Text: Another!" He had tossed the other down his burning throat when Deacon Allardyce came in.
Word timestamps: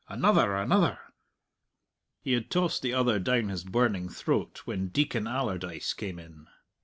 Another!" 0.09 0.97
He 2.21 2.31
had 2.31 2.49
tossed 2.49 2.81
the 2.81 2.91
other 2.91 3.19
down 3.19 3.49
his 3.49 3.63
burning 3.63 4.09
throat 4.09 4.63
when 4.65 4.87
Deacon 4.87 5.27
Allardyce 5.27 5.93
came 5.93 6.17
in. 6.17 6.47